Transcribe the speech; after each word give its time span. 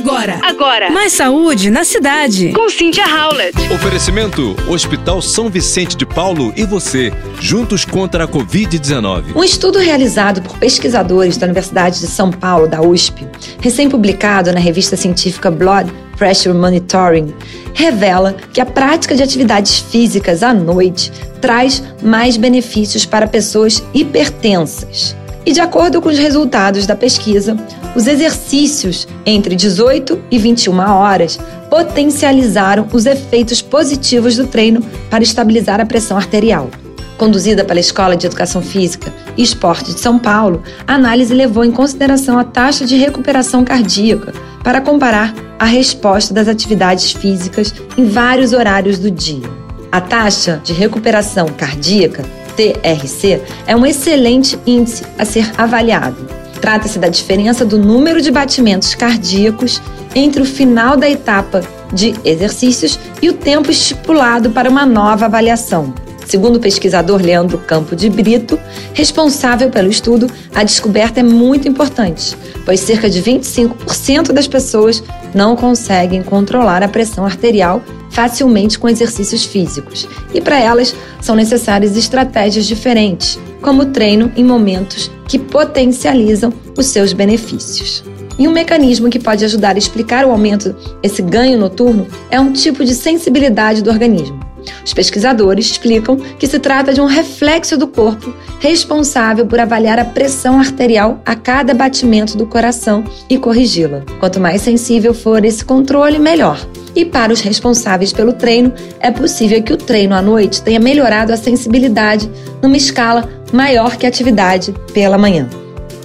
Agora. 0.00 0.40
Agora. 0.42 0.90
Mais 0.90 1.12
saúde 1.12 1.68
na 1.68 1.84
cidade. 1.84 2.52
Com 2.54 2.70
Cynthia 2.70 3.04
Howlett. 3.04 3.54
Oferecimento: 3.70 4.56
Hospital 4.66 5.20
São 5.20 5.50
Vicente 5.50 5.94
de 5.94 6.06
Paulo 6.06 6.54
e 6.56 6.64
você, 6.64 7.12
juntos 7.38 7.84
contra 7.84 8.24
a 8.24 8.28
Covid-19. 8.28 9.36
Um 9.36 9.44
estudo 9.44 9.78
realizado 9.78 10.40
por 10.40 10.56
pesquisadores 10.56 11.36
da 11.36 11.44
Universidade 11.44 12.00
de 12.00 12.06
São 12.06 12.30
Paulo, 12.30 12.66
da 12.66 12.80
USP, 12.80 13.28
recém-publicado 13.60 14.50
na 14.54 14.58
revista 14.58 14.96
científica 14.96 15.50
Blood 15.50 15.92
Pressure 16.16 16.56
Monitoring, 16.56 17.34
revela 17.74 18.34
que 18.54 18.60
a 18.60 18.66
prática 18.66 19.14
de 19.14 19.22
atividades 19.22 19.80
físicas 19.80 20.42
à 20.42 20.54
noite 20.54 21.12
traz 21.42 21.82
mais 22.02 22.38
benefícios 22.38 23.04
para 23.04 23.26
pessoas 23.26 23.82
hipertensas. 23.92 25.14
E 25.44 25.52
de 25.52 25.60
acordo 25.60 26.02
com 26.02 26.08
os 26.08 26.18
resultados 26.18 26.86
da 26.86 26.94
pesquisa, 26.94 27.56
os 27.96 28.06
exercícios 28.06 29.08
entre 29.24 29.56
18 29.56 30.20
e 30.30 30.38
21 30.38 30.78
horas 30.78 31.38
potencializaram 31.70 32.86
os 32.92 33.06
efeitos 33.06 33.62
positivos 33.62 34.36
do 34.36 34.46
treino 34.46 34.82
para 35.08 35.22
estabilizar 35.22 35.80
a 35.80 35.86
pressão 35.86 36.16
arterial. 36.16 36.68
Conduzida 37.16 37.64
pela 37.64 37.80
Escola 37.80 38.16
de 38.16 38.26
Educação 38.26 38.62
Física 38.62 39.12
e 39.36 39.42
Esporte 39.42 39.92
de 39.92 40.00
São 40.00 40.18
Paulo, 40.18 40.62
a 40.86 40.94
análise 40.94 41.34
levou 41.34 41.64
em 41.64 41.70
consideração 41.70 42.38
a 42.38 42.44
taxa 42.44 42.86
de 42.86 42.96
recuperação 42.96 43.62
cardíaca 43.62 44.32
para 44.64 44.80
comparar 44.80 45.34
a 45.58 45.66
resposta 45.66 46.32
das 46.32 46.48
atividades 46.48 47.12
físicas 47.12 47.74
em 47.96 48.06
vários 48.06 48.52
horários 48.52 48.98
do 48.98 49.10
dia. 49.10 49.48
A 49.92 50.00
taxa 50.00 50.60
de 50.64 50.72
recuperação 50.72 51.46
cardíaca, 51.48 52.24
TRC, 52.60 53.40
é 53.66 53.74
um 53.74 53.86
excelente 53.86 54.58
índice 54.66 55.02
a 55.18 55.24
ser 55.24 55.50
avaliado. 55.56 56.28
Trata-se 56.60 56.98
da 56.98 57.08
diferença 57.08 57.64
do 57.64 57.78
número 57.78 58.20
de 58.20 58.30
batimentos 58.30 58.94
cardíacos 58.94 59.80
entre 60.14 60.42
o 60.42 60.44
final 60.44 60.94
da 60.94 61.08
etapa 61.08 61.62
de 61.90 62.14
exercícios 62.22 62.98
e 63.22 63.30
o 63.30 63.32
tempo 63.32 63.70
estipulado 63.70 64.50
para 64.50 64.68
uma 64.68 64.84
nova 64.84 65.24
avaliação. 65.24 65.94
Segundo 66.26 66.56
o 66.56 66.60
pesquisador 66.60 67.20
Leandro 67.20 67.58
Campo 67.58 67.96
de 67.96 68.10
Brito, 68.10 68.60
responsável 68.92 69.70
pelo 69.70 69.88
estudo, 69.88 70.30
a 70.54 70.62
descoberta 70.62 71.20
é 71.20 71.22
muito 71.22 71.66
importante, 71.66 72.36
pois 72.64 72.78
cerca 72.78 73.08
de 73.08 73.22
25% 73.22 74.32
das 74.32 74.46
pessoas 74.46 75.02
não 75.34 75.56
conseguem 75.56 76.22
controlar 76.22 76.82
a 76.82 76.88
pressão 76.88 77.24
arterial 77.24 77.82
facilmente 78.10 78.78
com 78.78 78.88
exercícios 78.88 79.44
físicos, 79.44 80.06
e 80.34 80.40
para 80.40 80.60
elas 80.60 80.94
são 81.20 81.34
necessárias 81.34 81.96
estratégias 81.96 82.66
diferentes, 82.66 83.38
como 83.62 83.86
treino 83.86 84.30
em 84.36 84.44
momentos 84.44 85.10
que 85.26 85.38
potencializam 85.38 86.52
os 86.76 86.86
seus 86.86 87.12
benefícios. 87.12 88.02
E 88.38 88.48
um 88.48 88.52
mecanismo 88.52 89.10
que 89.10 89.18
pode 89.18 89.44
ajudar 89.44 89.76
a 89.76 89.78
explicar 89.78 90.24
o 90.24 90.30
aumento 90.30 90.74
desse 91.02 91.20
ganho 91.20 91.58
noturno 91.58 92.06
é 92.30 92.40
um 92.40 92.52
tipo 92.52 92.84
de 92.84 92.94
sensibilidade 92.94 93.82
do 93.82 93.90
organismo. 93.90 94.49
Os 94.84 94.92
pesquisadores 94.92 95.66
explicam 95.66 96.16
que 96.16 96.46
se 96.46 96.58
trata 96.58 96.92
de 96.92 97.00
um 97.00 97.06
reflexo 97.06 97.76
do 97.76 97.86
corpo 97.86 98.32
responsável 98.60 99.46
por 99.46 99.58
avaliar 99.58 99.98
a 99.98 100.04
pressão 100.04 100.58
arterial 100.58 101.20
a 101.24 101.34
cada 101.34 101.72
batimento 101.72 102.36
do 102.36 102.46
coração 102.46 103.04
e 103.28 103.38
corrigi-la. 103.38 104.02
Quanto 104.18 104.38
mais 104.38 104.62
sensível 104.62 105.14
for 105.14 105.44
esse 105.44 105.64
controle, 105.64 106.18
melhor. 106.18 106.60
E 106.94 107.04
para 107.04 107.32
os 107.32 107.40
responsáveis 107.40 108.12
pelo 108.12 108.32
treino, 108.32 108.72
é 108.98 109.10
possível 109.10 109.62
que 109.62 109.72
o 109.72 109.76
treino 109.76 110.14
à 110.14 110.20
noite 110.20 110.60
tenha 110.62 110.80
melhorado 110.80 111.32
a 111.32 111.36
sensibilidade 111.36 112.30
numa 112.62 112.76
escala 112.76 113.28
maior 113.52 113.96
que 113.96 114.04
a 114.04 114.08
atividade 114.08 114.74
pela 114.92 115.16
manhã. 115.16 115.48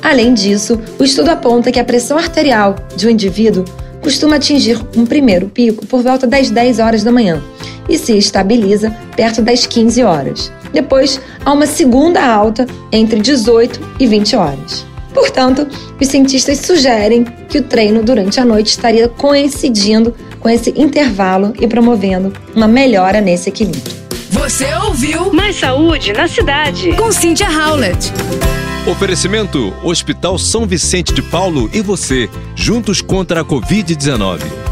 Além 0.01 0.33
disso, 0.33 0.79
o 0.99 1.03
estudo 1.03 1.29
aponta 1.29 1.71
que 1.71 1.79
a 1.79 1.83
pressão 1.83 2.17
arterial 2.17 2.75
de 2.95 3.07
um 3.07 3.09
indivíduo 3.09 3.65
costuma 4.01 4.35
atingir 4.35 4.79
um 4.95 5.05
primeiro 5.05 5.47
pico 5.47 5.85
por 5.87 6.03
volta 6.03 6.27
das 6.27 6.51
10 6.51 6.77
horas 6.77 7.03
da 7.03 7.11
manhã 7.11 7.41
e 7.87 7.97
se 7.97 8.17
estabiliza 8.17 8.91
perto 9.15 9.41
das 9.41 9.65
15 9.65 10.03
horas. 10.03 10.51
Depois, 10.73 11.19
há 11.43 11.53
uma 11.53 11.65
segunda 11.65 12.25
alta 12.25 12.65
entre 12.91 13.19
18 13.19 13.79
e 13.99 14.07
20 14.07 14.35
horas. 14.35 14.85
Portanto, 15.13 15.65
os 15.99 16.07
cientistas 16.07 16.59
sugerem 16.59 17.23
que 17.47 17.59
o 17.59 17.63
treino 17.63 18.03
durante 18.03 18.39
a 18.39 18.45
noite 18.45 18.67
estaria 18.67 19.07
coincidindo 19.07 20.13
com 20.41 20.49
esse 20.49 20.73
intervalo 20.75 21.53
e 21.59 21.67
promovendo 21.67 22.33
uma 22.53 22.67
melhora 22.67 23.21
nesse 23.21 23.47
equilíbrio. 23.49 23.95
Você 24.29 24.65
ouviu 24.75 25.31
Mais 25.33 25.55
saúde 25.55 26.11
na 26.11 26.27
cidade. 26.27 26.93
com 26.97 27.11
Cynthia 27.11 27.47
Howlett. 27.49 28.11
Oferecimento: 28.85 29.73
Hospital 29.81 30.37
São 30.37 30.67
Vicente 30.67 31.13
de 31.13 31.21
Paulo 31.21 31.69
e 31.73 31.81
você, 31.81 32.29
juntos 32.53 33.01
contra 33.01 33.41
a 33.41 33.45
Covid-19. 33.45 34.64